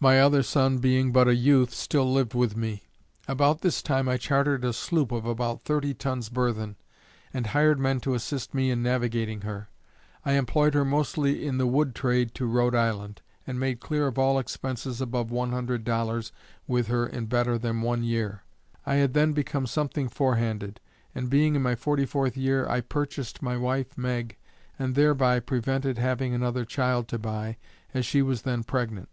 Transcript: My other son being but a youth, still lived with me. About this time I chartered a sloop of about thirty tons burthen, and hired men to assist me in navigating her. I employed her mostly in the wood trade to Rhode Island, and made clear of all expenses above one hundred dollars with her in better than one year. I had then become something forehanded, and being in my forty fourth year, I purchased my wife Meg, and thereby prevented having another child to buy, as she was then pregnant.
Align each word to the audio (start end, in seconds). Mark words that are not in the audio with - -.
My 0.00 0.20
other 0.20 0.42
son 0.42 0.78
being 0.78 1.12
but 1.12 1.28
a 1.28 1.34
youth, 1.36 1.72
still 1.72 2.12
lived 2.12 2.34
with 2.34 2.56
me. 2.56 2.82
About 3.28 3.60
this 3.60 3.82
time 3.82 4.08
I 4.08 4.16
chartered 4.16 4.64
a 4.64 4.72
sloop 4.72 5.12
of 5.12 5.26
about 5.26 5.62
thirty 5.62 5.94
tons 5.94 6.28
burthen, 6.28 6.74
and 7.32 7.46
hired 7.46 7.78
men 7.78 8.00
to 8.00 8.14
assist 8.14 8.52
me 8.52 8.72
in 8.72 8.82
navigating 8.82 9.42
her. 9.42 9.68
I 10.24 10.32
employed 10.32 10.74
her 10.74 10.84
mostly 10.84 11.46
in 11.46 11.58
the 11.58 11.68
wood 11.68 11.94
trade 11.94 12.34
to 12.34 12.46
Rhode 12.46 12.74
Island, 12.74 13.22
and 13.46 13.60
made 13.60 13.78
clear 13.78 14.08
of 14.08 14.18
all 14.18 14.40
expenses 14.40 15.00
above 15.00 15.30
one 15.30 15.52
hundred 15.52 15.84
dollars 15.84 16.32
with 16.66 16.88
her 16.88 17.06
in 17.06 17.26
better 17.26 17.56
than 17.56 17.80
one 17.80 18.02
year. 18.02 18.42
I 18.84 18.96
had 18.96 19.14
then 19.14 19.34
become 19.34 19.68
something 19.68 20.08
forehanded, 20.08 20.80
and 21.14 21.30
being 21.30 21.54
in 21.54 21.62
my 21.62 21.76
forty 21.76 22.06
fourth 22.06 22.36
year, 22.36 22.68
I 22.68 22.80
purchased 22.80 23.40
my 23.40 23.56
wife 23.56 23.96
Meg, 23.96 24.36
and 24.80 24.96
thereby 24.96 25.38
prevented 25.38 25.96
having 25.96 26.34
another 26.34 26.64
child 26.64 27.06
to 27.06 27.20
buy, 27.20 27.56
as 27.94 28.04
she 28.04 28.20
was 28.20 28.42
then 28.42 28.64
pregnant. 28.64 29.08